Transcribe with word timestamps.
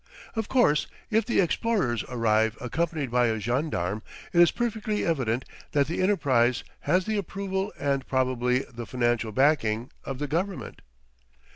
Of 0.35 0.47
course, 0.49 0.87
if 1.11 1.27
the 1.27 1.39
explorers 1.39 2.03
arrive 2.09 2.57
accompanied 2.59 3.11
by 3.11 3.27
a 3.27 3.37
gendarme 3.39 4.01
it 4.33 4.41
is 4.41 4.49
perfectly 4.49 5.05
evident 5.05 5.45
that 5.73 5.85
the 5.85 6.01
enterprise 6.01 6.63
has 6.79 7.05
the 7.05 7.17
approval 7.17 7.71
and 7.79 8.07
probably 8.07 8.65
the 8.73 8.87
financial 8.87 9.31
backing 9.31 9.91
of 10.03 10.17
the 10.17 10.25
government. 10.25 10.81